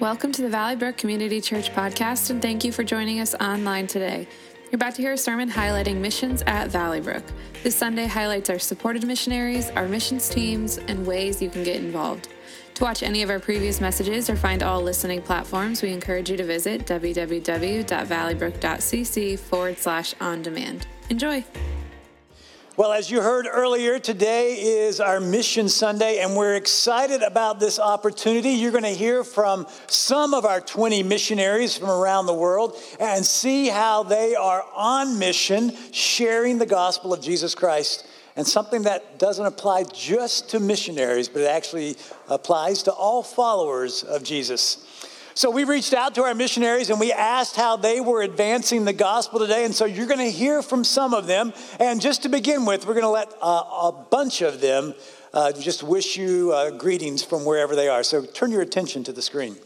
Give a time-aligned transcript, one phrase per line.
[0.00, 3.86] Welcome to the Valley Brook Community Church podcast, and thank you for joining us online
[3.86, 4.26] today.
[4.64, 7.22] You're about to hear a sermon highlighting missions at Valley Brook.
[7.62, 12.28] This Sunday highlights our supported missionaries, our missions teams, and ways you can get involved.
[12.76, 16.38] To watch any of our previous messages or find all listening platforms, we encourage you
[16.38, 20.86] to visit www.valleybrook.cc forward slash on demand.
[21.10, 21.44] Enjoy!
[22.80, 27.78] Well, as you heard earlier, today is our Mission Sunday, and we're excited about this
[27.78, 28.52] opportunity.
[28.52, 33.22] You're going to hear from some of our 20 missionaries from around the world and
[33.22, 38.06] see how they are on mission sharing the gospel of Jesus Christ.
[38.34, 41.96] And something that doesn't apply just to missionaries, but it actually
[42.30, 44.86] applies to all followers of Jesus.
[45.34, 48.92] So we reached out to our missionaries and we asked how they were advancing the
[48.92, 49.64] gospel today.
[49.64, 51.52] And so you're going to hear from some of them.
[51.78, 54.94] And just to begin with, we're going to let uh, a bunch of them
[55.32, 58.02] uh, just wish you uh, greetings from wherever they are.
[58.02, 59.56] So turn your attention to the screen.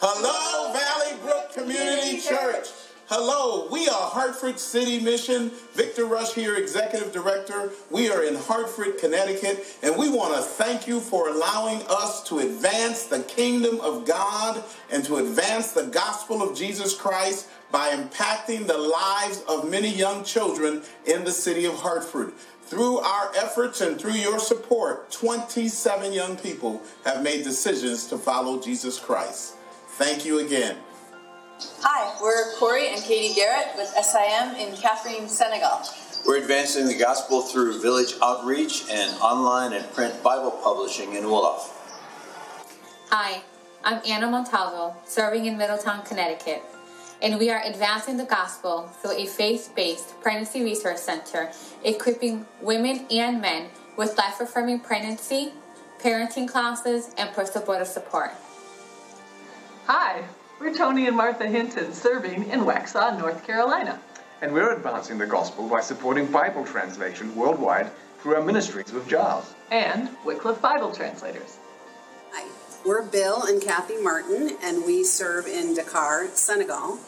[0.00, 2.68] Hello, Valley Brook Community Church.
[3.10, 5.50] Hello, we are Hartford City Mission.
[5.72, 7.70] Victor Rush here, Executive Director.
[7.90, 12.40] We are in Hartford, Connecticut, and we want to thank you for allowing us to
[12.40, 18.66] advance the kingdom of God and to advance the gospel of Jesus Christ by impacting
[18.66, 22.34] the lives of many young children in the city of Hartford.
[22.64, 28.60] Through our efforts and through your support, 27 young people have made decisions to follow
[28.60, 29.54] Jesus Christ.
[29.92, 30.76] Thank you again.
[31.60, 35.82] Hi, we're Corey and Katie Garrett with SIM in Kaffrine, Senegal.
[36.24, 41.68] We're advancing the gospel through village outreach and online and print Bible publishing in Wolof.
[43.10, 43.42] Hi,
[43.82, 46.62] I'm Anna Montalvo, serving in Middletown, Connecticut,
[47.22, 51.50] and we are advancing the gospel through a faith based pregnancy resource center
[51.82, 55.52] equipping women and men with life affirming pregnancy,
[55.98, 58.30] parenting classes, and post-abortive support.
[59.86, 60.22] Hi,
[60.60, 64.00] we're Tony and Martha Hinton, serving in Waxhaw, North Carolina.
[64.42, 69.54] And we're advancing the gospel by supporting Bible translation worldwide through our ministries with JAARS.
[69.70, 71.58] And Wycliffe Bible Translators.
[72.32, 72.48] Hi,
[72.84, 76.98] we're Bill and Kathy Martin, and we serve in Dakar, Senegal.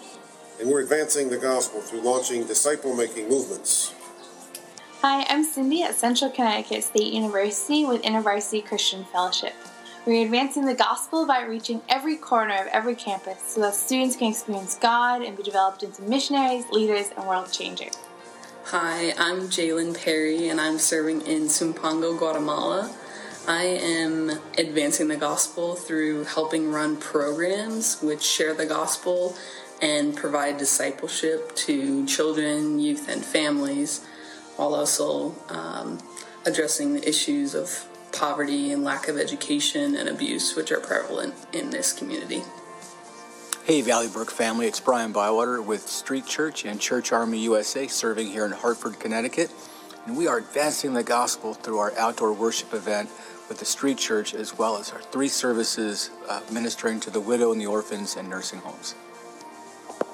[0.60, 3.94] And we're advancing the gospel through launching disciple making movements.
[5.02, 9.54] Hi, I'm Cindy at Central Connecticut State University with InterVarsity Christian Fellowship.
[10.06, 14.30] We're advancing the gospel by reaching every corner of every campus so that students can
[14.30, 17.92] experience God and be developed into missionaries, leaders, and world changers.
[18.64, 22.90] Hi, I'm Jalen Perry, and I'm serving in Sumpango, Guatemala.
[23.46, 29.36] I am advancing the gospel through helping run programs which share the gospel
[29.82, 34.02] and provide discipleship to children, youth, and families,
[34.56, 35.98] while also um,
[36.46, 41.70] addressing the issues of poverty and lack of education and abuse, which are prevalent in
[41.70, 42.42] this community.
[43.64, 48.28] Hey, Valley Brook family, it's Brian Bywater with Street Church and Church Army USA, serving
[48.28, 49.52] here in Hartford, Connecticut.
[50.06, 53.10] And we are advancing the gospel through our outdoor worship event
[53.48, 57.52] with the Street Church, as well as our three services uh, ministering to the widow
[57.52, 58.94] and the orphans and nursing homes.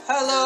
[0.06, 0.44] Hello!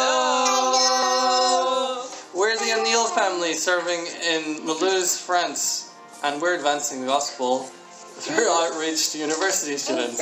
[0.73, 2.07] Hello!
[2.35, 5.90] We're the O'Neill family serving in Mulhouse, France
[6.23, 10.21] and we're advancing the gospel through outreach to university students.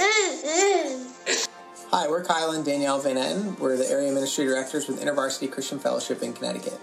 [1.91, 3.59] Hi, we're Kyle and Danielle Van Etten.
[3.59, 6.79] We're the area ministry directors with InterVarsity Christian Fellowship in Connecticut.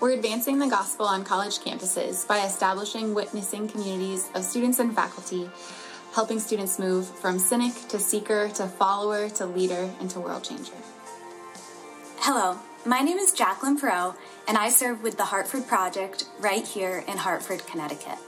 [0.00, 5.50] We're advancing the gospel on college campuses by establishing witnessing communities of students and faculty,
[6.14, 10.72] helping students move from cynic to seeker to follower to leader and to world changer.
[12.18, 14.14] Hello, my name is Jacqueline Perot,
[14.46, 18.18] and I serve with the Hartford Project right here in Hartford, Connecticut.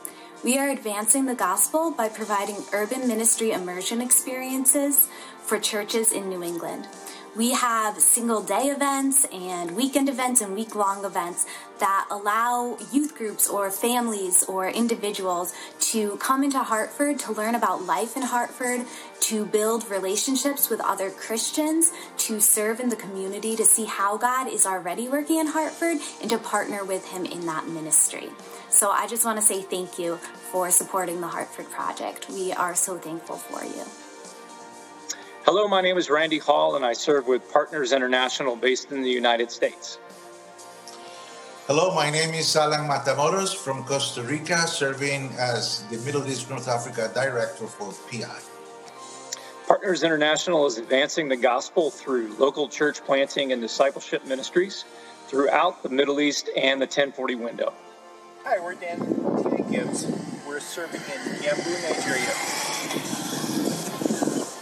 [0.45, 5.09] We are advancing the gospel by providing urban ministry immersion experiences
[5.41, 6.89] for churches in New England.
[7.37, 11.47] We have single day events and weekend events and week long events
[11.79, 15.55] that allow youth groups or families or individuals
[15.93, 18.85] to come into Hartford to learn about life in Hartford,
[19.21, 24.49] to build relationships with other Christians, to serve in the community, to see how God
[24.49, 28.31] is already working in Hartford, and to partner with Him in that ministry.
[28.73, 30.17] So I just want to say thank you
[30.51, 32.31] for supporting the Hartford Project.
[32.31, 33.85] We are so thankful for you.
[35.45, 39.11] Hello, my name is Randy Hall, and I serve with Partners International based in the
[39.11, 39.99] United States.
[41.67, 46.67] Hello, my name is Alan Matamoros from Costa Rica, serving as the Middle East North
[46.67, 48.41] Africa Director for PI.
[49.69, 54.87] Partners International is advancing the gospel through local church planting and discipleship ministries
[55.29, 57.75] throughout the Middle East and the 1040 window.
[58.45, 60.05] Hi, we're Dan and Gibbs.
[60.49, 62.35] We're serving in Yambu, Nigeria.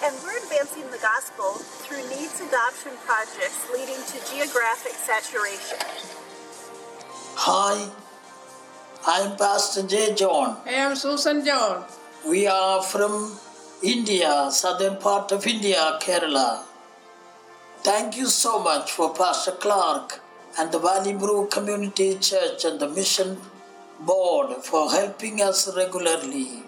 [0.04, 5.78] And we're advancing the gospel through needs adoption projects leading to geographic saturation.
[7.36, 7.88] Hi,
[9.06, 10.14] I'm Pastor J.
[10.14, 10.58] John.
[10.66, 11.86] I am Susan John.
[12.28, 13.38] We are from
[13.82, 16.64] India, southern part of India, Kerala.
[17.78, 20.20] Thank you so much for Pastor Clark
[20.58, 23.38] and the Valley Brook Community Church and the Mission
[24.00, 26.62] Board for helping us regularly.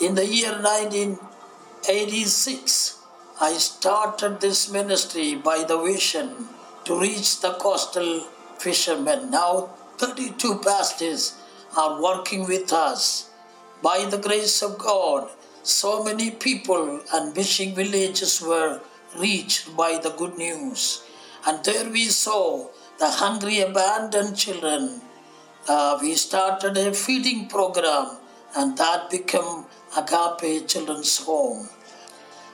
[0.00, 2.96] In the year 1986,
[3.38, 6.48] I started this ministry by the vision
[6.84, 8.20] to reach the coastal
[8.58, 9.30] fishermen.
[9.30, 9.68] Now,
[9.98, 11.34] 32 pastors
[11.76, 13.28] are working with us.
[13.82, 15.28] By the grace of God,
[15.62, 18.80] so many people and fishing villages were
[19.18, 21.02] reached by the good news.
[21.46, 22.68] And there we saw
[22.98, 25.02] the hungry, abandoned children.
[25.68, 28.16] Uh, we started a feeding program,
[28.56, 31.68] and that became Agape Children's Home.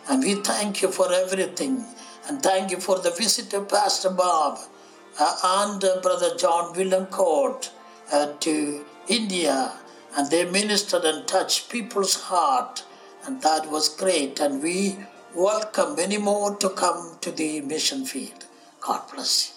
[0.08, 1.84] And we thank you for everything.
[2.26, 4.58] And thank you for the visit of Pastor Bob
[5.20, 7.70] uh, and uh, Brother John William Court
[8.12, 9.72] uh, to India.
[10.17, 12.82] And they ministered and touched people's heart.
[13.25, 14.40] And that was great.
[14.40, 14.99] And we
[15.37, 18.46] welcome many more to come to the mission field.
[18.81, 19.53] God bless you.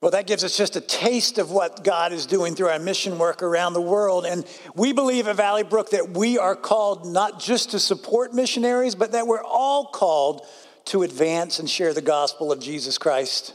[0.00, 3.18] Well, that gives us just a taste of what God is doing through our mission
[3.18, 4.26] work around the world.
[4.26, 4.46] And
[4.76, 9.10] we believe at Valley Brook that we are called not just to support missionaries, but
[9.10, 10.46] that we're all called
[10.86, 13.54] to advance and share the gospel of Jesus Christ.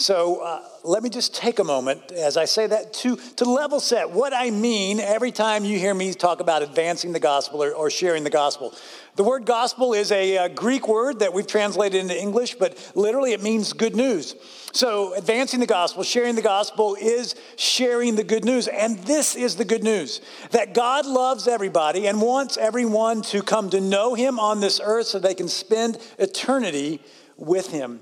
[0.00, 3.80] So uh, let me just take a moment as I say that to, to level
[3.80, 7.72] set what I mean every time you hear me talk about advancing the gospel or,
[7.74, 8.74] or sharing the gospel.
[9.16, 13.34] The word gospel is a, a Greek word that we've translated into English, but literally
[13.34, 14.36] it means good news.
[14.72, 18.68] So, advancing the gospel, sharing the gospel is sharing the good news.
[18.68, 23.68] And this is the good news that God loves everybody and wants everyone to come
[23.68, 27.02] to know Him on this earth so they can spend eternity
[27.36, 28.00] with Him.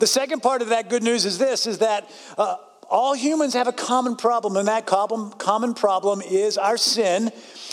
[0.00, 2.56] The second part of that good news is this is that uh,
[2.88, 7.30] all humans have a common problem, and that common, common problem is our sin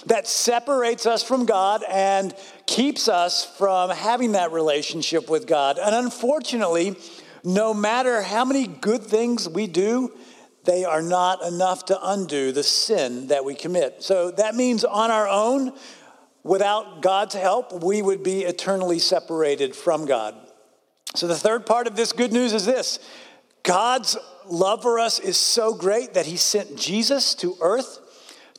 [0.08, 2.36] that separates us from God and
[2.66, 5.80] keeps us from having that relationship with God.
[5.80, 6.98] And unfortunately,
[7.46, 10.12] no matter how many good things we do,
[10.66, 14.04] they are not enough to undo the sin that we commit.
[14.04, 15.72] So that means on our own,
[16.44, 20.36] without God's help, we would be eternally separated from God.
[21.16, 23.00] So, the third part of this good news is this
[23.64, 28.00] God's love for us is so great that He sent Jesus to earth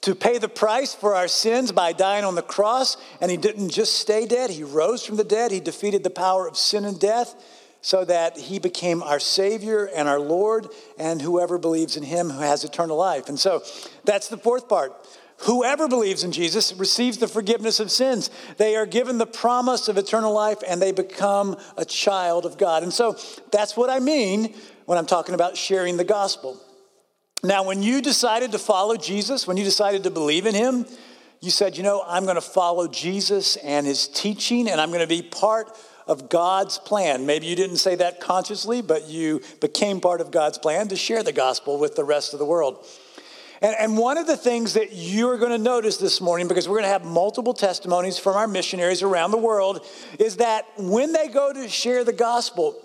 [0.03, 2.97] to pay the price for our sins by dying on the cross.
[3.21, 5.51] And He didn't just stay dead, He rose from the dead.
[5.51, 7.35] He defeated the power of sin and death
[7.81, 10.67] so that He became our Savior and our Lord,
[10.99, 13.29] and whoever believes in Him who has eternal life.
[13.29, 13.63] And so
[14.05, 14.93] that's the fourth part.
[15.43, 18.29] Whoever believes in Jesus receives the forgiveness of sins.
[18.57, 22.83] They are given the promise of eternal life and they become a child of God.
[22.83, 23.17] And so
[23.53, 24.55] that's what I mean
[24.87, 26.61] when I'm talking about sharing the gospel.
[27.45, 30.87] Now, when you decided to follow Jesus, when you decided to believe in him,
[31.41, 35.03] you said, you know, I'm going to follow Jesus and his teaching and I'm going
[35.03, 35.71] to be part
[36.09, 37.27] of God's plan.
[37.27, 41.23] Maybe you didn't say that consciously, but you became part of God's plan to share
[41.23, 42.85] the gospel with the rest of the world.
[43.61, 46.77] And, and one of the things that you're going to notice this morning, because we're
[46.77, 49.85] going to have multiple testimonies from our missionaries around the world,
[50.19, 52.81] is that when they go to share the gospel,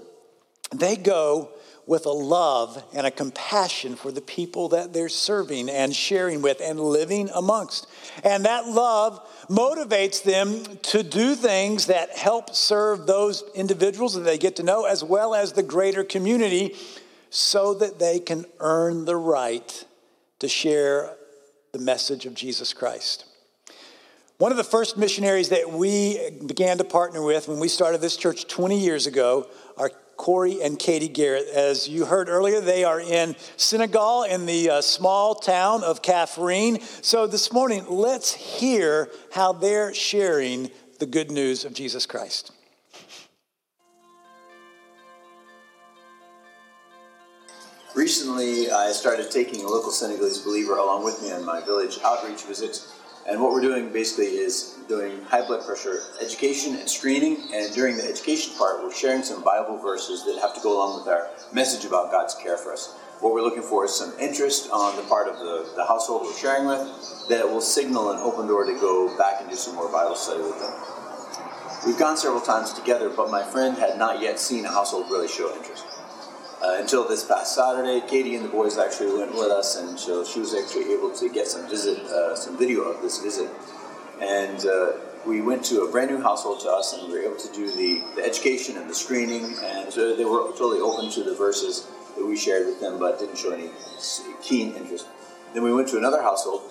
[0.74, 1.50] they go
[1.86, 6.62] with a love and a compassion for the people that they're serving and sharing with
[6.62, 7.88] and living amongst.
[8.24, 14.38] And that love motivates them to do things that help serve those individuals that they
[14.38, 16.76] get to know, as well as the greater community,
[17.30, 19.86] so that they can earn the right
[20.40, 21.16] to share
[21.72, 23.26] the message of Jesus Christ.
[24.38, 28.18] One of the first missionaries that we began to partner with when we started this
[28.18, 29.48] church 20 years ago
[29.78, 31.48] are Corey and Katie Garrett.
[31.48, 36.82] As you heard earlier, they are in Senegal in the uh, small town of Kaffrine.
[37.04, 42.52] So this morning, let's hear how they're sharing the good news of Jesus Christ.
[47.96, 52.42] Recently, I started taking a local Senegalese believer along with me on my village outreach
[52.42, 52.92] visits.
[53.30, 57.38] And what we're doing basically is doing high blood pressure education and screening.
[57.54, 61.02] And during the education part, we're sharing some Bible verses that have to go along
[61.02, 62.96] with our message about God's care for us.
[63.20, 66.34] What we're looking for is some interest on the part of the, the household we're
[66.34, 69.92] sharing with that will signal an open door to go back and do some more
[69.92, 70.74] Bible study with them.
[71.86, 75.28] We've gone several times together, but my friend had not yet seen a household really
[75.28, 75.86] show interest.
[76.64, 78.02] Uh, until this past Saturday.
[78.08, 81.30] Katie and the boys actually went with us, and so she was actually able to
[81.30, 83.50] get some visit, uh, some video of this visit.
[84.22, 84.94] And uh,
[85.26, 87.70] we went to a brand new household to us, and we were able to do
[87.72, 91.88] the, the education and the screening, and so they were totally open to the verses
[92.16, 93.70] that we shared with them, but didn't show any
[94.42, 95.08] keen interest.
[95.54, 96.62] Then we went to another household,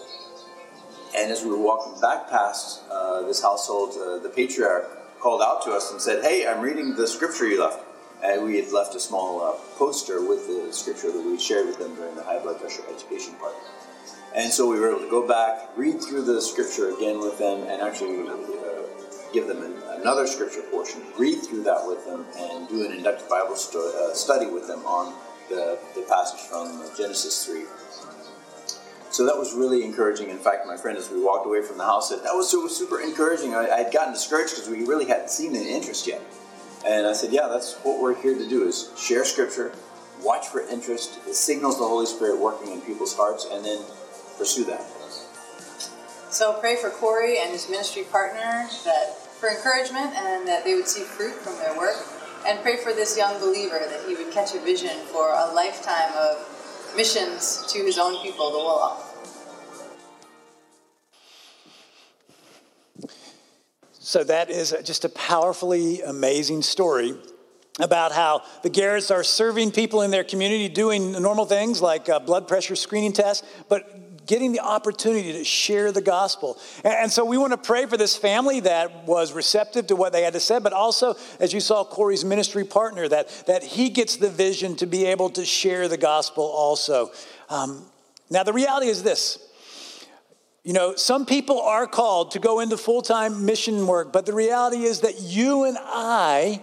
[1.17, 5.63] and as we were walking back past uh, this household, uh, the patriarch called out
[5.63, 7.92] to us and said, "Hey, I'm reading the scripture you left."
[8.23, 11.79] And we had left a small uh, poster with the scripture that we shared with
[11.79, 13.55] them during the high blood pressure education part.
[14.35, 17.67] And so we were able to go back, read through the scripture again with them,
[17.69, 18.83] and actually uh,
[19.33, 23.29] give them an, another scripture portion, read through that with them, and do an inductive
[23.29, 25.15] Bible stu- uh, study with them on
[25.49, 27.65] the, the passage from Genesis 3.
[29.11, 30.31] So that was really encouraging.
[30.31, 32.67] In fact, my friend, as we walked away from the house, said, That was so
[32.67, 33.55] super encouraging.
[33.55, 36.23] I, had gotten discouraged because we really hadn't seen any interest yet.
[36.87, 39.73] And I said, Yeah, that's what we're here to do is share scripture,
[40.23, 41.19] watch for interest.
[41.27, 43.83] It signals the Holy Spirit working in people's hearts, and then
[44.39, 44.83] pursue that.
[46.31, 50.89] So pray for Corey and his ministry partner that for encouragement and that they would
[50.89, 51.97] see fruit from their work.
[52.47, 56.11] And pray for this young believer that he would catch a vision for a lifetime
[56.17, 59.12] of missions to his own people, the Wolof.
[64.05, 67.15] So that is just a powerfully amazing story
[67.79, 72.19] about how the Garretts are serving people in their community, doing normal things like uh,
[72.19, 76.59] blood pressure screening tests, but getting the opportunity to share the gospel.
[76.83, 80.13] And, and so we want to pray for this family that was receptive to what
[80.13, 83.89] they had to say, but also, as you saw Corey's ministry partner, that, that he
[83.89, 87.13] gets the vision to be able to share the gospel also.
[87.49, 87.87] Um,
[88.31, 89.39] now, the reality is this.
[90.65, 94.33] You know, some people are called to go into full time mission work, but the
[94.33, 96.63] reality is that you and I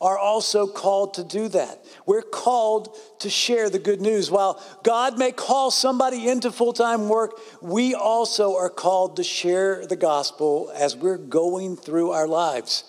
[0.00, 1.84] are also called to do that.
[2.06, 4.30] We're called to share the good news.
[4.30, 9.84] While God may call somebody into full time work, we also are called to share
[9.84, 12.84] the gospel as we're going through our lives.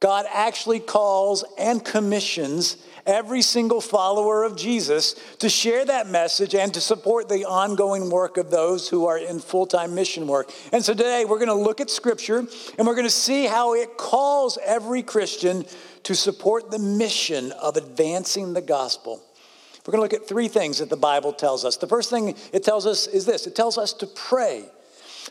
[0.00, 6.72] God actually calls and commissions every single follower of Jesus to share that message and
[6.74, 10.52] to support the ongoing work of those who are in full time mission work.
[10.72, 12.38] And so today we're going to look at Scripture
[12.78, 15.64] and we're going to see how it calls every Christian
[16.04, 19.22] to support the mission of advancing the gospel.
[19.86, 21.76] We're going to look at three things that the Bible tells us.
[21.76, 24.64] The first thing it tells us is this it tells us to pray,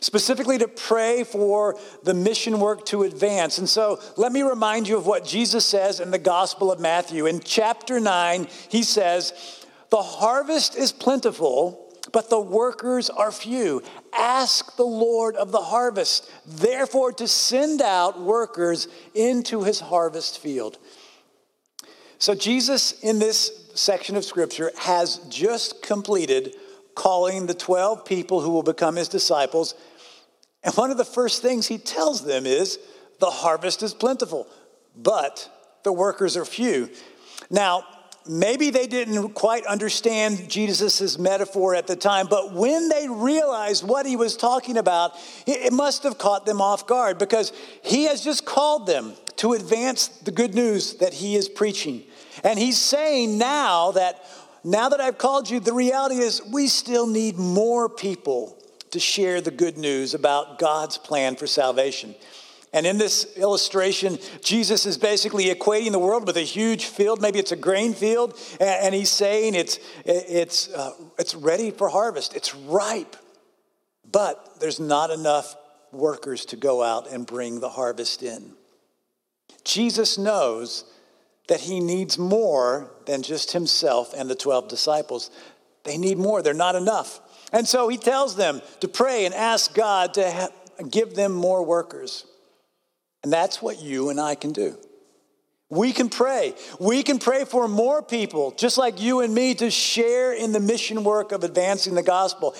[0.02, 3.56] specifically to pray for the mission work to advance.
[3.56, 7.24] And so let me remind you of what Jesus says in the Gospel of Matthew.
[7.26, 9.32] In chapter 9, he says,
[9.90, 11.78] The harvest is plentiful
[12.10, 13.82] but the workers are few.
[14.12, 20.78] Ask the Lord of the harvest, therefore, to send out workers into his harvest field.
[22.18, 26.54] So, Jesus, in this section of scripture, has just completed
[26.94, 29.74] calling the 12 people who will become his disciples.
[30.64, 32.78] And one of the first things he tells them is
[33.18, 34.46] the harvest is plentiful,
[34.96, 35.50] but
[35.82, 36.90] the workers are few.
[37.50, 37.84] Now,
[38.28, 44.06] maybe they didn't quite understand Jesus' metaphor at the time, but when they realized what
[44.06, 45.12] he was talking about,
[45.46, 47.52] it must have caught them off guard because
[47.82, 52.04] he has just called them to advance the good news that he is preaching.
[52.44, 54.24] And he's saying now that
[54.64, 58.61] now that I've called you, the reality is we still need more people
[58.92, 62.14] to share the good news about God's plan for salvation.
[62.74, 67.20] And in this illustration, Jesus is basically equating the world with a huge field.
[67.20, 72.34] Maybe it's a grain field, and he's saying it's, it's, uh, it's ready for harvest,
[72.34, 73.16] it's ripe.
[74.10, 75.54] But there's not enough
[75.90, 78.52] workers to go out and bring the harvest in.
[79.64, 80.84] Jesus knows
[81.48, 85.30] that he needs more than just himself and the 12 disciples.
[85.84, 87.20] They need more, they're not enough.
[87.52, 90.48] And so he tells them to pray and ask God to ha-
[90.90, 92.24] give them more workers.
[93.22, 94.76] And that's what you and I can do.
[95.70, 96.54] We can pray.
[96.78, 100.60] We can pray for more people, just like you and me, to share in the
[100.60, 102.54] mission work of advancing the gospel.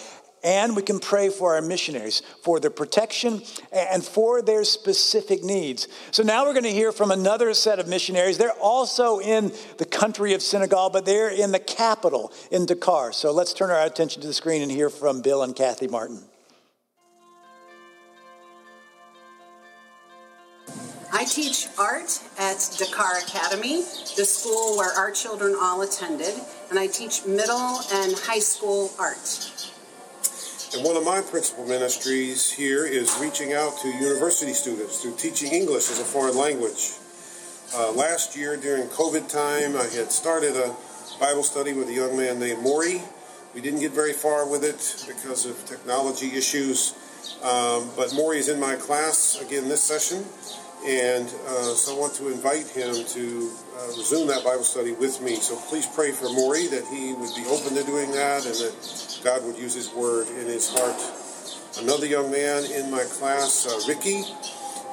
[0.45, 5.87] And we can pray for our missionaries, for their protection and for their specific needs.
[6.11, 8.39] So now we're going to hear from another set of missionaries.
[8.39, 13.13] They're also in the country of Senegal, but they're in the capital, in Dakar.
[13.13, 16.23] So let's turn our attention to the screen and hear from Bill and Kathy Martin.
[21.15, 23.83] I teach art at Dakar Academy,
[24.17, 26.35] the school where our children all attended,
[26.71, 29.72] and I teach middle and high school art.
[30.75, 35.53] And one of my principal ministries here is reaching out to university students through teaching
[35.53, 36.93] English as a foreign language.
[37.77, 40.75] Uh, last year during COVID time, I had started a
[41.21, 43.03] Bible study with a young man named Maury.
[43.55, 46.95] We didn't get very far with it because of technology issues,
[47.43, 50.25] um, but Maury is in my class again this session,
[50.87, 55.21] and uh, so I want to invite him to uh, resume that Bible study with
[55.23, 55.37] me.
[55.37, 59.21] So please pray for Maury that he would be open to doing that and that
[59.23, 61.01] God would use his word in his heart.
[61.83, 64.25] Another young man in my class, uh, Ricky,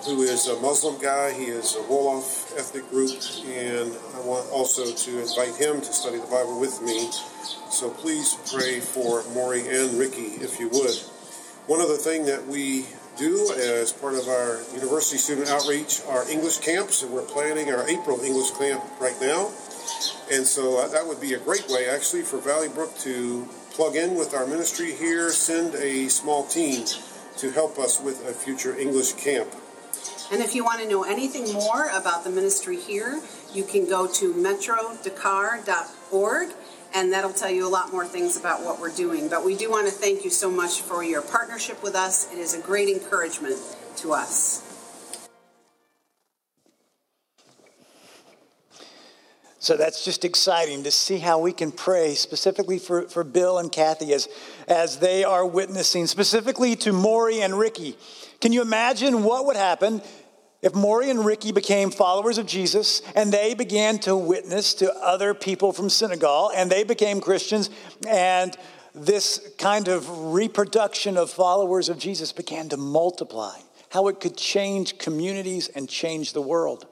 [0.05, 1.33] who is a Muslim guy.
[1.33, 6.17] He is a Wolof ethnic group, and I want also to invite him to study
[6.17, 7.09] the Bible with me.
[7.69, 10.95] So please pray for Maury and Ricky, if you would.
[11.67, 12.85] One other thing that we
[13.19, 17.85] do as part of our university student outreach are English camps, and we're planning our
[17.89, 19.51] April English camp right now.
[20.31, 23.97] And so uh, that would be a great way, actually, for Valley Brook to plug
[23.97, 26.85] in with our ministry here, send a small team
[27.37, 29.49] to help us with a future English camp.
[30.31, 33.19] And if you want to know anything more about the ministry here,
[33.53, 36.49] you can go to metrodakar.org
[36.93, 39.29] and that'll tell you a lot more things about what we're doing.
[39.29, 42.31] But we do want to thank you so much for your partnership with us.
[42.31, 43.57] It is a great encouragement
[43.97, 44.65] to us.
[49.61, 53.69] So that's just exciting to see how we can pray specifically for, for Bill and
[53.69, 54.29] Kathy as,
[54.69, 57.97] as they are witnessing, specifically to Maury and Ricky.
[58.39, 60.01] Can you imagine what would happen
[60.61, 65.33] if Maury and Ricky became followers of Jesus and they began to witness to other
[65.33, 67.69] people from Senegal and they became Christians
[68.07, 68.55] and
[68.93, 73.57] this kind of reproduction of followers of Jesus began to multiply,
[73.89, 76.85] how it could change communities and change the world.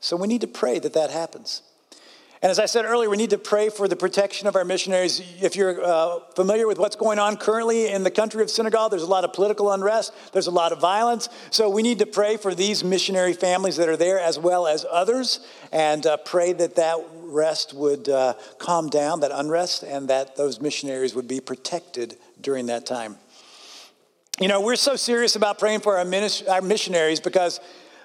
[0.00, 1.62] So we need to pray that that happens.
[2.46, 5.20] And as I said earlier, we need to pray for the protection of our missionaries.
[5.42, 9.02] If you're uh, familiar with what's going on currently in the country of Senegal, there's
[9.02, 11.28] a lot of political unrest, there's a lot of violence.
[11.50, 14.86] So we need to pray for these missionary families that are there as well as
[14.88, 20.36] others and uh, pray that that rest would uh, calm down, that unrest, and that
[20.36, 23.16] those missionaries would be protected during that time.
[24.38, 27.58] You know, we're so serious about praying for our, minis- our missionaries because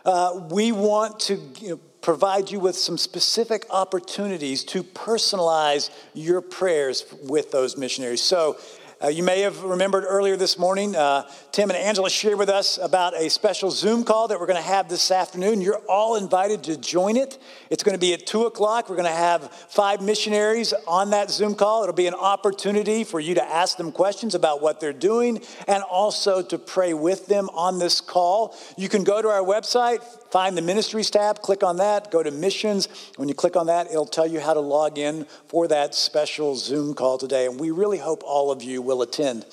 [0.03, 1.35] uh, we want to.
[1.59, 8.21] You know, provide you with some specific opportunities to personalize your prayers with those missionaries.
[8.21, 8.57] So,
[9.03, 12.77] uh, you may have remembered earlier this morning, uh, Tim and Angela shared with us
[12.77, 15.59] about a special Zoom call that we're going to have this afternoon.
[15.59, 17.39] You're all invited to join it.
[17.71, 18.91] It's going to be at 2 o'clock.
[18.91, 21.81] We're going to have five missionaries on that Zoom call.
[21.81, 25.81] It'll be an opportunity for you to ask them questions about what they're doing and
[25.81, 28.55] also to pray with them on this call.
[28.77, 32.31] You can go to our website, find the ministries tab, click on that, go to
[32.31, 32.87] missions.
[33.17, 36.55] When you click on that, it'll tell you how to log in for that special
[36.55, 37.45] Zoom call today.
[37.45, 39.45] And we really hope all of you will attend.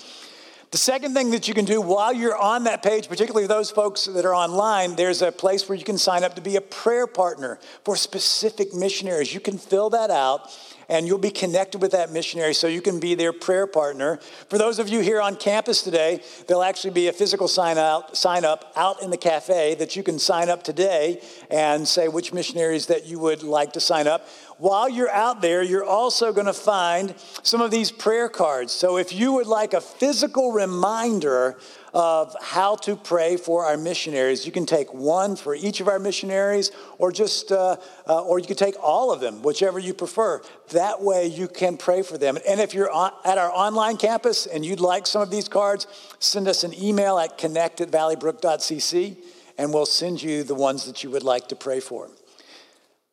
[0.71, 4.05] The second thing that you can do while you're on that page, particularly those folks
[4.05, 7.07] that are online, there's a place where you can sign up to be a prayer
[7.07, 9.33] partner for specific missionaries.
[9.33, 10.51] You can fill that out
[10.89, 14.19] and you'll be connected with that missionary so you can be their prayer partner.
[14.49, 18.17] For those of you here on campus today, there'll actually be a physical sign out
[18.17, 21.21] sign up out in the cafe that you can sign up today
[21.51, 24.27] and say which missionaries that you would like to sign up.
[24.59, 28.73] While you're out there, you're also going to find some of these prayer cards.
[28.73, 31.57] So if you would like a physical reminder
[31.95, 34.45] of how to pray for our missionaries.
[34.45, 38.47] You can take one for each of our missionaries, or just, uh, uh, or you
[38.47, 40.43] can take all of them, whichever you prefer.
[40.71, 42.39] That way, you can pray for them.
[42.47, 45.87] And if you're on, at our online campus and you'd like some of these cards,
[46.19, 49.17] send us an email at connect at valleybrook.cc,
[49.57, 52.09] and we'll send you the ones that you would like to pray for.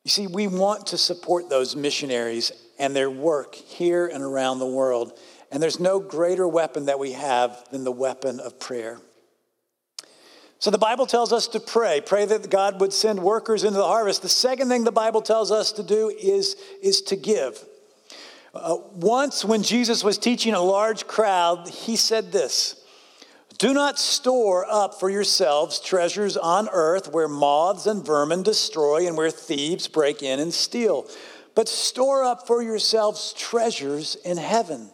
[0.04, 4.66] You see, we want to support those missionaries and their work here and around the
[4.66, 5.18] world.
[5.50, 8.98] And there's no greater weapon that we have than the weapon of prayer.
[10.58, 13.86] So the Bible tells us to pray, pray that God would send workers into the
[13.86, 14.22] harvest.
[14.22, 17.62] The second thing the Bible tells us to do is, is to give.
[18.54, 22.82] Uh, once, when Jesus was teaching a large crowd, he said this
[23.58, 29.14] Do not store up for yourselves treasures on earth where moths and vermin destroy and
[29.14, 31.06] where thieves break in and steal,
[31.54, 34.90] but store up for yourselves treasures in heaven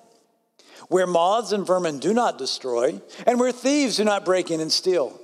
[0.93, 4.71] where moths and vermin do not destroy, and where thieves do not break in and
[4.71, 5.19] steal.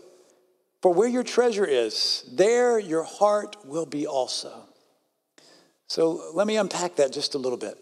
[0.81, 4.65] For where your treasure is, there your heart will be also.
[5.87, 7.77] So let me unpack that just a little bit.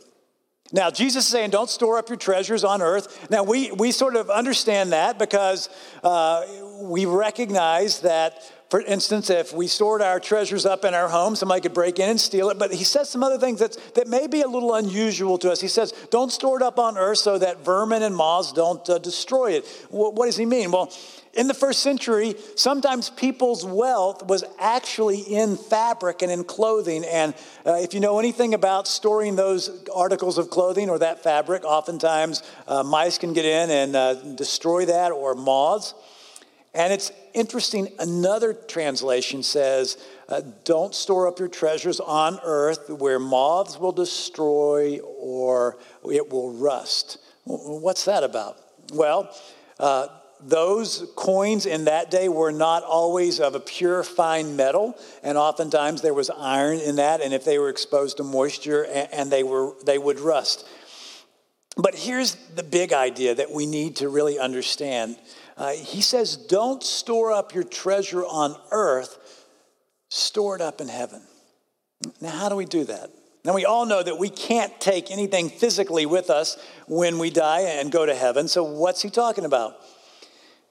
[0.73, 3.31] Now, Jesus is saying, don't store up your treasures on earth.
[3.31, 5.69] Now, we, we sort of understand that because
[6.03, 6.45] uh,
[6.81, 11.61] we recognize that for instance, if we stored our treasures up in our home, somebody
[11.61, 12.59] could break in and steal it.
[12.59, 15.61] But he says some other things that's, that may be a little unusual to us.
[15.61, 18.99] He says, don't store it up on earth so that vermin and moths don't uh,
[18.99, 19.67] destroy it.
[19.91, 20.73] what does he mean?
[20.73, 20.93] Well,
[21.33, 27.05] in the first century, sometimes people's wealth was actually in fabric and in clothing.
[27.05, 31.65] And uh, if you know anything about storing those articles of clothing or that fabric,
[31.65, 35.95] oftentimes uh, mice can get in and uh, destroy that or moths.
[36.77, 43.19] And it's interesting, another translation says, uh, Don't store up your treasures on earth where
[43.21, 45.79] moths will destroy or
[46.11, 47.19] it will rust.
[47.45, 48.59] What's that about?
[48.93, 49.31] Well,
[49.79, 50.09] uh,
[50.41, 56.03] those coins in that day were not always of a pure fine metal and oftentimes
[56.03, 59.73] there was iron in that and if they were exposed to moisture and they were
[59.87, 60.69] they would rust
[61.77, 65.17] but here's the big idea that we need to really understand
[65.57, 69.19] uh, he says don't store up your treasure on earth
[70.09, 71.23] store it up in heaven
[72.21, 73.11] now how do we do that
[73.47, 77.61] now, we all know that we can't take anything physically with us when we die
[77.61, 78.49] and go to heaven.
[78.49, 79.77] So, what's he talking about?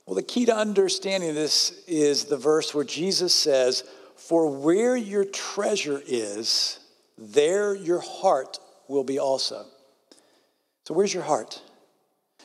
[0.05, 3.85] Well, the key to understanding this is the verse where Jesus says,
[4.17, 6.79] For where your treasure is,
[7.17, 9.65] there your heart will be also.
[10.83, 11.61] So, where's your heart?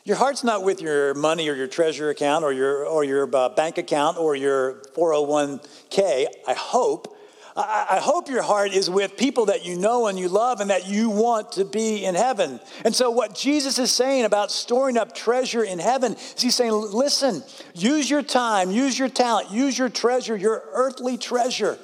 [0.05, 3.51] Your heart's not with your money or your treasure account or your, or your uh,
[3.51, 7.17] bank account or your 401k, I hope.
[7.57, 10.89] I, hope your heart is with people that you know and you love and that
[10.89, 12.61] you want to be in heaven.
[12.85, 16.73] And so, what Jesus is saying about storing up treasure in heaven is he's saying,
[16.73, 17.43] listen,
[17.75, 21.77] use your time, use your talent, use your treasure, your earthly treasure,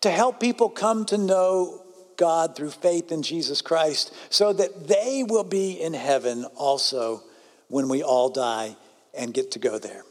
[0.00, 1.81] to help people come to know
[2.16, 7.22] God through faith in Jesus Christ so that they will be in heaven also
[7.68, 8.76] when we all die
[9.14, 10.02] and get to go there.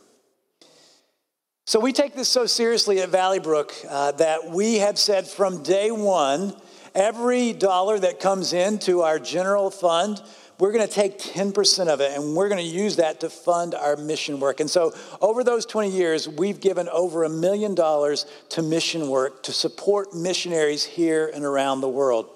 [1.66, 5.64] So we take this so seriously at Valley Brook uh, that we have said from
[5.64, 6.54] day one,
[6.94, 10.22] every dollar that comes into our general fund,
[10.62, 13.74] we're going to take 10% of it and we're going to use that to fund
[13.74, 14.60] our mission work.
[14.60, 19.41] And so, over those 20 years, we've given over a million dollars to mission work
[19.43, 22.30] to support missionaries here and around the world.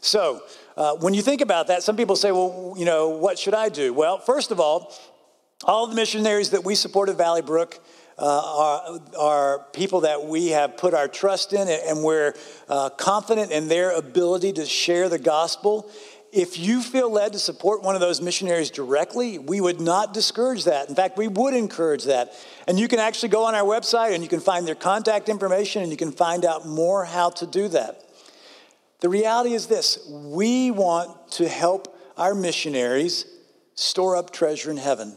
[0.00, 0.44] So,
[0.76, 3.68] uh, when you think about that, some people say, well, you know, what should I
[3.68, 3.92] do?
[3.92, 4.94] Well, first of all,
[5.64, 7.80] all the missionaries that we support at Valley Brook,
[8.16, 12.32] uh, are, are, people that we have put our trust in, and we're
[12.68, 15.90] uh, confident in their ability to share the gospel.
[16.34, 20.64] If you feel led to support one of those missionaries directly, we would not discourage
[20.64, 20.88] that.
[20.88, 22.34] In fact, we would encourage that.
[22.66, 25.82] And you can actually go on our website and you can find their contact information
[25.82, 28.02] and you can find out more how to do that.
[28.98, 33.26] The reality is this we want to help our missionaries
[33.76, 35.16] store up treasure in heaven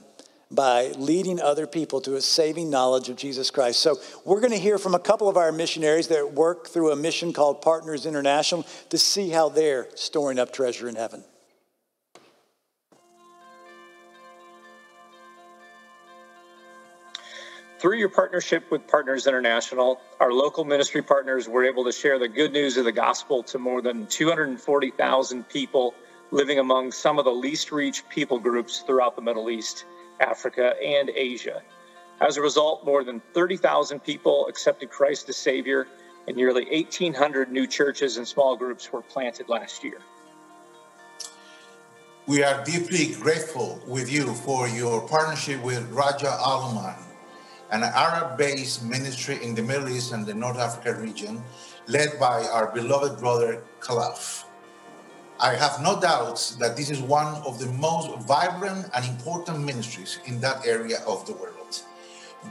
[0.51, 3.79] by leading other people to a saving knowledge of Jesus Christ.
[3.81, 6.95] So, we're going to hear from a couple of our missionaries that work through a
[6.95, 11.23] mission called Partners International to see how they're storing up treasure in heaven.
[17.79, 22.27] Through your partnership with Partners International, our local ministry partners were able to share the
[22.27, 25.93] good news of the gospel to more than 240,000 people
[26.31, 29.85] living among some of the least reached people groups throughout the Middle East.
[30.19, 31.61] Africa, and Asia.
[32.19, 35.87] As a result, more than 30,000 people accepted Christ as Savior,
[36.27, 39.99] and nearly 1,800 new churches and small groups were planted last year.
[42.25, 46.97] We are deeply grateful with you for your partnership with Raja Aluman,
[47.71, 51.41] an Arab based ministry in the Middle East and the North Africa region,
[51.87, 54.46] led by our beloved brother Khalaf.
[55.39, 60.19] I have no doubts that this is one of the most vibrant and important ministries
[60.25, 61.83] in that area of the world.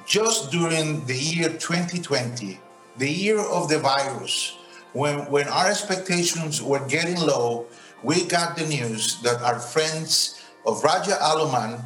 [0.07, 2.61] Just during the year 2020,
[2.99, 4.57] the year of the virus,
[4.93, 7.67] when, when our expectations were getting low,
[8.05, 11.83] we got the news that our friends of Raja Aluman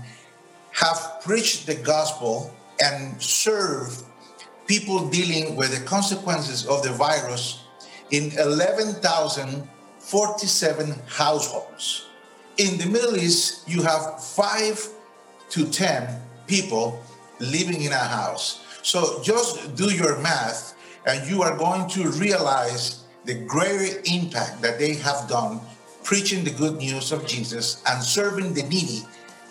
[0.72, 4.04] have preached the gospel and served
[4.66, 7.64] people dealing with the consequences of the virus
[8.10, 9.68] in 11,000
[10.10, 12.06] 47 households.
[12.56, 14.84] In the Middle East, you have five
[15.50, 17.00] to 10 people
[17.38, 18.64] living in a house.
[18.82, 20.74] So just do your math,
[21.06, 25.60] and you are going to realize the greater impact that they have done
[26.02, 29.02] preaching the good news of Jesus and serving the needy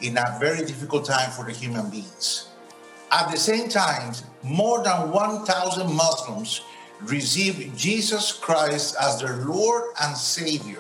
[0.02, 2.50] in a very difficult time for the human beings.
[3.14, 4.12] At the same time,
[4.44, 6.62] more than 1,000 Muslims
[7.02, 10.80] receive Jesus Christ as their Lord and Savior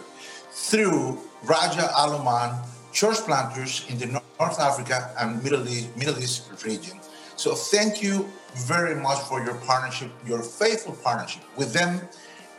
[0.51, 4.07] through Raja Aluman church planters in the
[4.39, 6.99] North Africa and Middle East, Middle East region.
[7.35, 12.01] So thank you very much for your partnership, your faithful partnership with them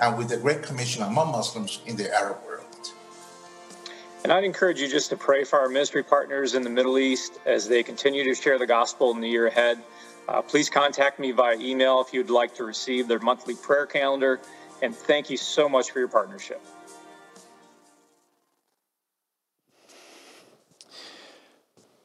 [0.01, 2.65] and with the Great Commission among Muslims in the Arab world.
[4.23, 7.41] And I'd encourage you just to pray for our ministry partners in the Middle East
[7.47, 9.83] as they continue to share the gospel in the year ahead.
[10.29, 14.41] Uh, please contact me via email if you'd like to receive their monthly prayer calendar.
[14.83, 16.61] And thank you so much for your partnership.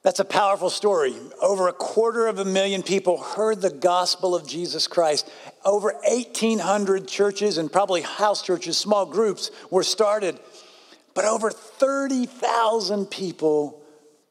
[0.06, 1.16] That's a powerful story.
[1.42, 5.28] Over a quarter of a million people heard the gospel of Jesus Christ.
[5.64, 10.40] Over 1,800 churches and probably house churches, small groups, were started.
[11.16, 13.82] But over 30,000 people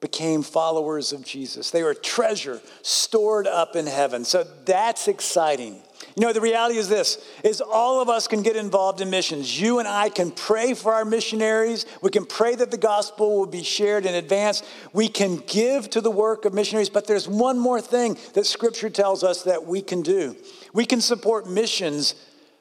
[0.04, 1.70] became followers of Jesus.
[1.70, 4.26] They were treasure stored up in heaven.
[4.26, 5.80] So that's exciting.
[6.14, 9.58] You know, the reality is this is all of us can get involved in missions.
[9.58, 11.86] You and I can pray for our missionaries.
[12.02, 14.62] We can pray that the gospel will be shared in advance.
[14.92, 18.90] We can give to the work of missionaries, but there's one more thing that scripture
[18.90, 20.36] tells us that we can do.
[20.74, 22.14] We can support missions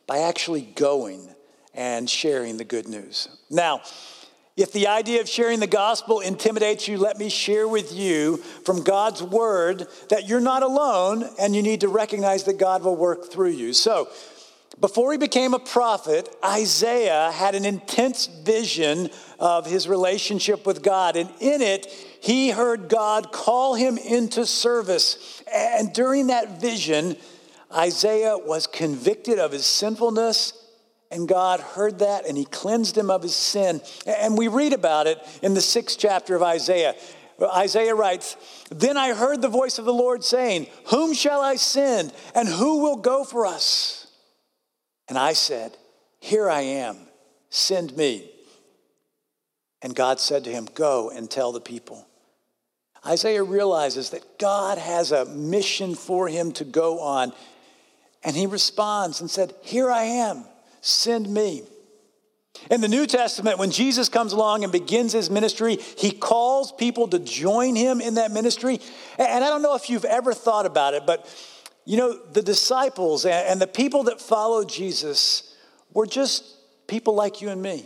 [0.08, 1.27] by actually going
[1.73, 3.27] and sharing the good news.
[3.49, 3.82] Now,
[4.56, 8.84] if the idea of sharing the gospel intimidates you, let me share with you from
[8.84, 13.32] God's word that you're not alone and you need to recognize that God will work
[13.32, 13.74] through you.
[13.74, 14.10] So,
[14.80, 21.16] before he became a prophet, Isaiah had an intense vision of his relationship with God.
[21.16, 21.86] And in it,
[22.22, 25.44] he heard God call him into service.
[25.54, 27.18] And during that vision,
[27.72, 30.54] Isaiah was convicted of his sinfulness
[31.13, 33.82] and God heard that and he cleansed him of his sin.
[34.06, 36.95] And we read about it in the sixth chapter of Isaiah.
[37.41, 38.36] Isaiah writes,
[38.71, 42.82] Then I heard the voice of the Lord saying, Whom shall I send and who
[42.82, 44.08] will go for us?
[45.08, 45.78] And I said,
[46.19, 46.97] Here I am,
[47.49, 48.32] send me.
[49.84, 52.08] And God said to him, Go and tell the people.
[53.06, 57.34] Isaiah realizes that God has a mission for him to go on.
[58.23, 60.45] And he responds and said, Here I am
[60.86, 61.63] Send me.
[62.69, 67.08] In the New Testament, when Jesus comes along and begins his ministry, he calls people
[67.08, 68.82] to join him in that ministry.
[69.17, 71.26] And I don't know if you've ever thought about it, but
[71.86, 75.56] you know, the disciples and the people that followed Jesus
[75.93, 76.43] were just
[76.88, 77.86] people like you and me.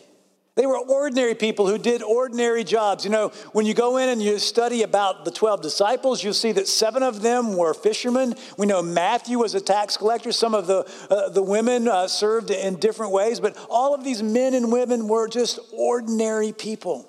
[0.58, 3.06] They were ordinary people who did ordinary jobs.
[3.06, 6.52] You know, when you go in and you study about the 12 disciples, you'll see
[6.54, 8.34] that seven of them were fishermen.
[8.58, 10.32] We know Matthew was a tax collector.
[10.32, 10.80] Some of the,
[11.12, 15.08] uh, the women uh, served in different ways, but all of these men and women
[15.08, 17.08] were just ordinary people.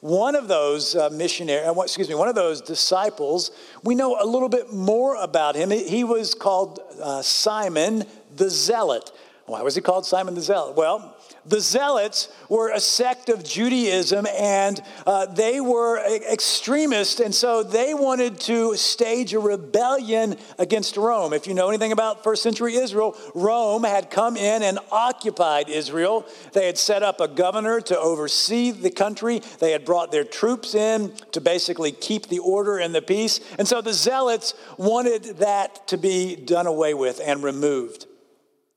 [0.00, 3.50] One of those uh, missionary, uh, excuse me, one of those disciples,
[3.82, 5.72] we know a little bit more about him.
[5.72, 8.04] He was called uh, Simon
[8.36, 9.10] the Zealot.
[9.46, 10.76] Why was he called Simon the Zealot?
[10.76, 11.13] Well,
[11.46, 15.98] the Zealots were a sect of Judaism and uh, they were
[16.30, 21.32] extremists, and so they wanted to stage a rebellion against Rome.
[21.32, 26.26] If you know anything about first century Israel, Rome had come in and occupied Israel.
[26.52, 30.74] They had set up a governor to oversee the country, they had brought their troops
[30.74, 33.40] in to basically keep the order and the peace.
[33.58, 38.06] And so the Zealots wanted that to be done away with and removed.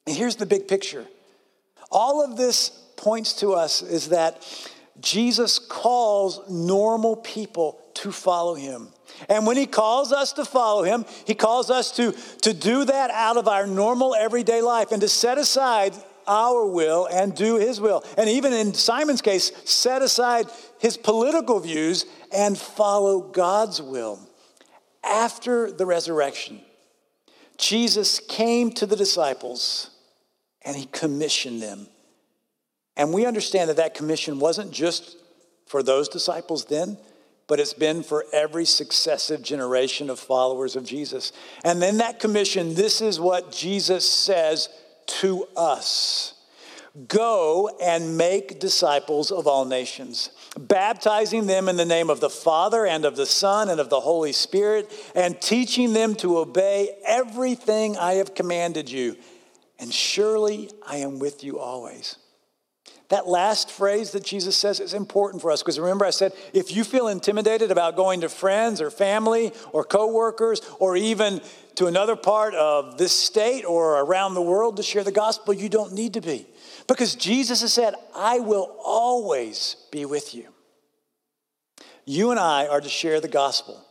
[0.06, 1.06] And here's the big picture
[1.92, 4.44] all of this points to us is that
[5.00, 8.90] Jesus calls normal people to follow him.
[9.30, 13.10] And when he calls us to follow him, he calls us to, to do that
[13.12, 15.94] out of our normal everyday life and to set aside
[16.28, 18.04] our will and do his will.
[18.18, 20.48] And even in Simon's case, set aside
[20.80, 24.20] his political views and follow God's will.
[25.04, 26.62] After the resurrection,
[27.58, 29.97] Jesus came to the disciples
[30.68, 31.88] and he commissioned them.
[32.98, 35.16] And we understand that that commission wasn't just
[35.66, 36.98] for those disciples then,
[37.48, 41.32] but it's been for every successive generation of followers of Jesus.
[41.64, 44.68] And then that commission, this is what Jesus says
[45.22, 46.34] to us
[47.08, 52.88] Go and make disciples of all nations, baptizing them in the name of the Father
[52.88, 57.96] and of the Son and of the Holy Spirit, and teaching them to obey everything
[57.98, 59.16] I have commanded you
[59.80, 62.18] and surely I am with you always.
[63.10, 66.76] That last phrase that Jesus says is important for us because remember I said if
[66.76, 71.40] you feel intimidated about going to friends or family or coworkers or even
[71.76, 75.70] to another part of this state or around the world to share the gospel, you
[75.70, 76.48] don't need to be.
[76.88, 80.48] Because Jesus has said, I will always be with you.
[82.06, 83.82] You and I are to share the gospel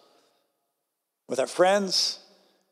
[1.28, 2.18] with our friends,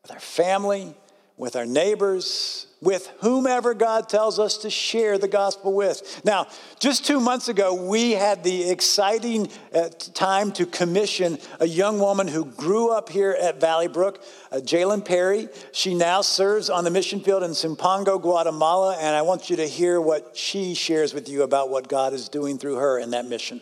[0.03, 0.95] with our family,
[1.37, 6.21] with our neighbors, with whomever God tells us to share the gospel with.
[6.23, 6.47] Now,
[6.79, 12.27] just two months ago, we had the exciting uh, time to commission a young woman
[12.27, 15.47] who grew up here at Valley Brook, uh, Jalen Perry.
[15.71, 19.67] She now serves on the mission field in Sumpango, Guatemala, and I want you to
[19.67, 23.25] hear what she shares with you about what God is doing through her in that
[23.25, 23.61] mission.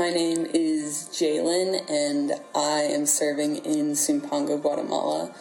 [0.00, 5.34] My name is Jalen, and I am serving in Sumpango, Guatemala.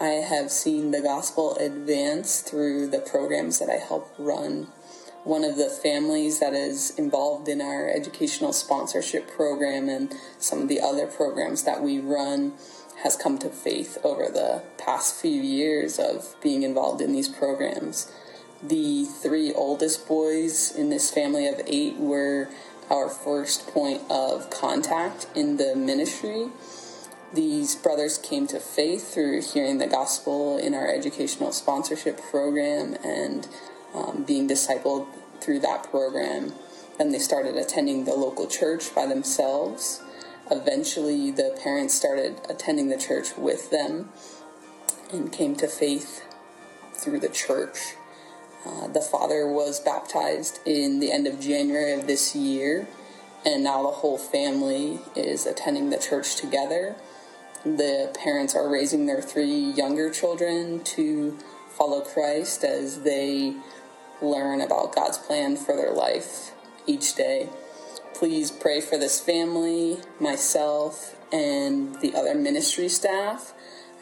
[0.00, 4.68] I have seen the gospel advance through the programs that I help run.
[5.24, 10.68] One of the families that is involved in our educational sponsorship program and some of
[10.68, 12.54] the other programs that we run
[13.02, 18.10] has come to faith over the past few years of being involved in these programs.
[18.62, 22.48] The three oldest boys in this family of eight were
[22.90, 26.48] our first point of contact in the ministry.
[27.32, 33.48] These brothers came to faith through hearing the gospel in our educational sponsorship program and
[33.94, 35.06] um, being discipled
[35.40, 36.52] through that program.
[36.98, 40.02] Then they started attending the local church by themselves.
[40.50, 44.10] Eventually, the parents started attending the church with them
[45.12, 46.22] and came to faith
[46.94, 47.96] through the church.
[48.64, 52.88] Uh, the father was baptized in the end of January of this year,
[53.44, 56.96] and now the whole family is attending the church together.
[57.64, 61.38] The parents are raising their three younger children to
[61.70, 63.54] follow Christ as they
[64.22, 66.52] learn about God's plan for their life
[66.86, 67.48] each day.
[68.14, 73.52] Please pray for this family, myself, and the other ministry staff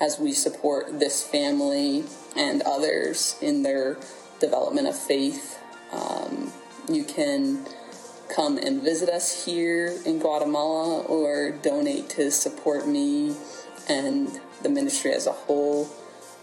[0.00, 2.04] as we support this family
[2.36, 3.96] and others in their
[4.40, 5.58] development of faith.
[5.92, 6.52] Um,
[6.88, 7.66] you can
[8.34, 13.34] come and visit us here in Guatemala or donate to support me
[13.88, 15.88] and the ministry as a whole.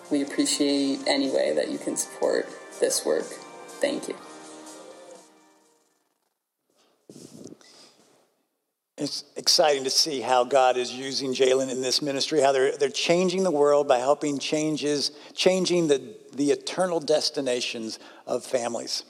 [0.10, 2.48] We appreciate any way that you can support
[2.80, 3.26] this work.
[3.80, 4.16] Thank you.
[9.02, 12.88] It's exciting to see how God is using Jalen in this ministry, how they're, they're
[12.88, 19.04] changing the world by helping changes, changing the, the eternal destinations of families.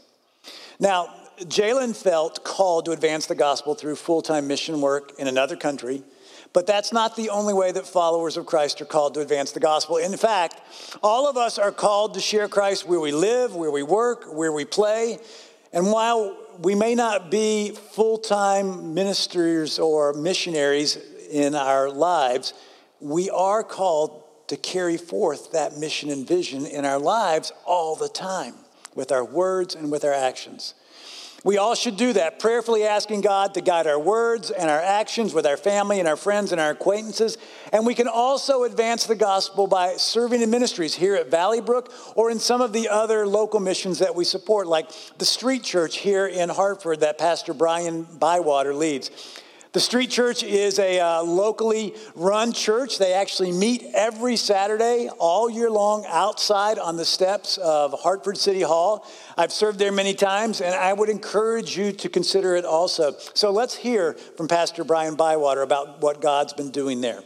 [0.80, 5.58] Now, Jalen felt called to advance the gospel through full time mission work in another
[5.58, 6.04] country,
[6.54, 9.60] but that's not the only way that followers of Christ are called to advance the
[9.60, 9.97] gospel.
[9.97, 10.62] In fact,
[11.04, 14.54] all of us are called to share Christ where we live, where we work, where
[14.54, 15.17] we play.
[15.73, 20.97] And while we may not be full time ministers or missionaries
[21.32, 22.54] in our lives,
[23.00, 28.10] we are called to carry forth that mission and vision in our lives all the
[28.10, 28.54] time
[28.93, 30.76] with our words and with our actions.
[31.43, 35.34] We all should do that, prayerfully asking God to guide our words and our actions
[35.34, 37.39] with our family and our friends and our acquaintances.
[37.73, 41.91] And we can also advance the gospel by serving in ministries here at Valley Brook
[42.15, 45.97] or in some of the other local missions that we support, like the Street Church
[45.97, 49.10] here in Hartford that Pastor Brian Bywater leads.
[49.73, 52.97] The Street Church is a uh, locally run church.
[52.97, 58.63] They actually meet every Saturday all year long outside on the steps of Hartford City
[58.63, 59.07] Hall.
[59.38, 63.15] I've served there many times, and I would encourage you to consider it also.
[63.34, 67.23] So let's hear from Pastor Brian Bywater about what God's been doing there.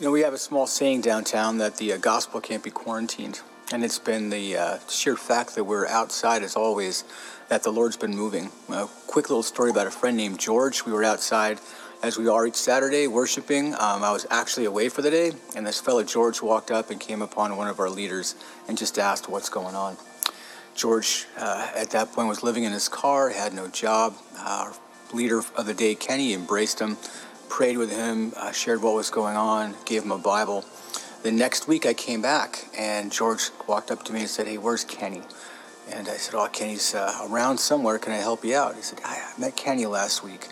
[0.00, 3.42] You know, we have a small saying downtown that the uh, gospel can't be quarantined.
[3.74, 7.02] And it's been the uh, sheer fact that we're outside, as always,
[7.48, 8.52] that the Lord's been moving.
[8.68, 10.84] A quick little story about a friend named George.
[10.84, 11.58] We were outside,
[12.00, 13.74] as we are each Saturday, worshiping.
[13.74, 17.00] Um, I was actually away for the day, and this fellow George walked up and
[17.00, 18.36] came upon one of our leaders
[18.68, 19.96] and just asked what's going on.
[20.76, 24.14] George, uh, at that point, was living in his car, had no job.
[24.38, 24.72] Our
[25.12, 26.96] leader of the day, Kenny, embraced him,
[27.48, 30.64] prayed with him, uh, shared what was going on, gave him a Bible.
[31.24, 34.58] The next week I came back and George walked up to me and said, Hey,
[34.58, 35.22] where's Kenny?
[35.90, 37.98] And I said, Oh, Kenny's uh, around somewhere.
[37.98, 38.74] Can I help you out?
[38.74, 40.48] He said, I met Kenny last week.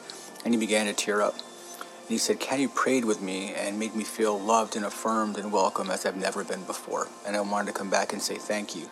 [0.46, 1.34] And he began to tear up.
[1.34, 5.52] And he said, Kenny prayed with me and made me feel loved and affirmed and
[5.52, 7.06] welcome as I've never been before.
[7.26, 8.88] And I wanted to come back and say thank you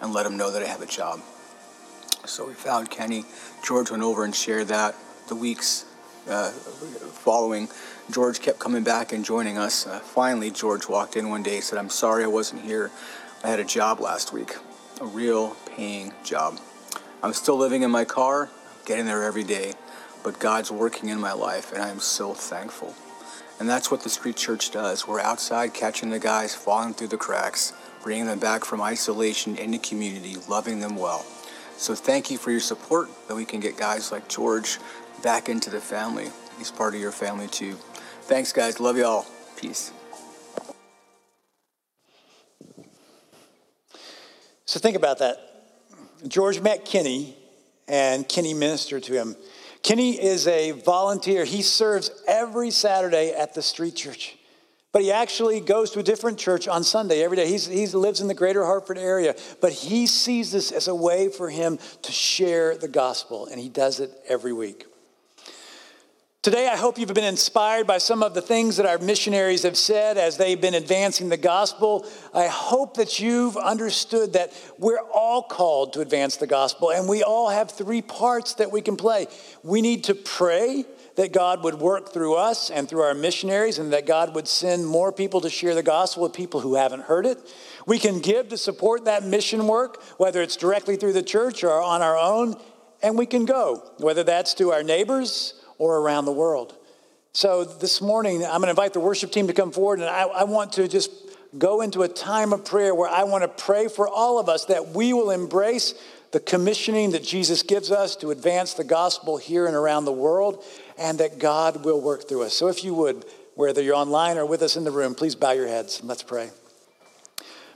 [0.00, 1.18] and let him know that I have a job.
[2.26, 3.24] So we found Kenny.
[3.64, 4.94] George went over and shared that.
[5.26, 5.84] The weeks
[6.30, 7.68] uh, following,
[8.10, 9.86] George kept coming back and joining us.
[9.86, 12.90] Uh, finally, George walked in one day and said, I'm sorry I wasn't here.
[13.42, 14.56] I had a job last week,
[15.00, 16.60] a real paying job.
[17.22, 18.50] I'm still living in my car,
[18.84, 19.72] getting there every day,
[20.22, 22.94] but God's working in my life, and I'm so thankful.
[23.58, 25.08] And that's what the street church does.
[25.08, 27.72] We're outside catching the guys falling through the cracks,
[28.02, 31.24] bringing them back from isolation into community, loving them well.
[31.76, 34.78] So thank you for your support that we can get guys like George
[35.22, 36.28] back into the family.
[36.58, 37.78] He's part of your family too.
[38.26, 38.80] Thanks, guys.
[38.80, 39.26] Love y'all.
[39.56, 39.92] Peace.
[44.64, 45.36] So think about that.
[46.26, 47.36] George met Kenny,
[47.86, 49.36] and Kenny ministered to him.
[49.82, 51.44] Kenny is a volunteer.
[51.44, 54.38] He serves every Saturday at the street church,
[54.90, 57.46] but he actually goes to a different church on Sunday every day.
[57.46, 61.50] He lives in the greater Hartford area, but he sees this as a way for
[61.50, 64.86] him to share the gospel, and he does it every week.
[66.44, 69.78] Today, I hope you've been inspired by some of the things that our missionaries have
[69.78, 72.06] said as they've been advancing the gospel.
[72.34, 77.22] I hope that you've understood that we're all called to advance the gospel, and we
[77.22, 79.26] all have three parts that we can play.
[79.62, 80.84] We need to pray
[81.16, 84.86] that God would work through us and through our missionaries, and that God would send
[84.86, 87.38] more people to share the gospel with people who haven't heard it.
[87.86, 91.80] We can give to support that mission work, whether it's directly through the church or
[91.80, 92.56] on our own,
[93.02, 96.76] and we can go, whether that's to our neighbors or around the world.
[97.32, 100.22] So this morning, I'm going to invite the worship team to come forward, and I,
[100.22, 101.10] I, want to just
[101.58, 104.66] go into a time of prayer where I want to pray for all of us
[104.66, 105.94] that we will embrace
[106.30, 110.64] the commissioning that Jesus gives us to advance the gospel here and around the world,
[110.96, 112.54] and that God will work through us.
[112.54, 113.24] So if you would,
[113.56, 116.22] whether you're online or with us in the room, please bow your heads and let's
[116.22, 116.50] pray.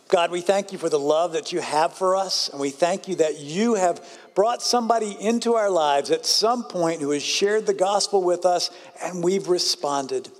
[0.08, 3.08] God, we thank you for the love that you have for us, and we thank
[3.08, 4.02] you that you have
[4.34, 8.70] brought somebody into our lives at some point who has shared the gospel with us,
[9.02, 10.30] and we've responded.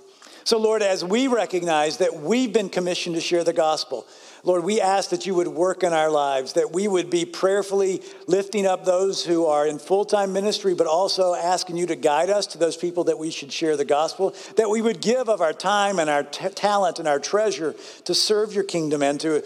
[0.43, 4.07] So, Lord, as we recognize that we've been commissioned to share the gospel,
[4.43, 8.01] Lord, we ask that you would work in our lives, that we would be prayerfully
[8.27, 12.29] lifting up those who are in full time ministry, but also asking you to guide
[12.29, 15.41] us to those people that we should share the gospel, that we would give of
[15.41, 17.75] our time and our t- talent and our treasure
[18.05, 19.43] to serve your kingdom and to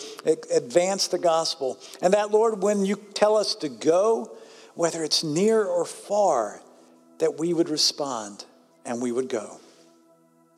[0.51, 1.79] advance the gospel.
[2.01, 4.31] And that, Lord, when you tell us to go,
[4.75, 6.61] whether it's near or far,
[7.19, 8.45] that we would respond
[8.85, 9.59] and we would go.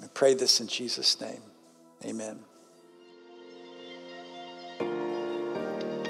[0.04, 1.42] I pray this in Jesus' name.
[2.04, 2.45] Amen.